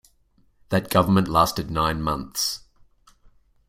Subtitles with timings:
[0.69, 2.61] That government lasted nine months.